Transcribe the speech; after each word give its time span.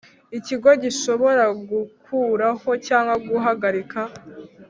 Ikigo 0.37 0.69
gishobora 0.83 1.43
gukuraho 1.69 2.69
cyangwa 2.87 3.13
guhagarika 3.27 3.99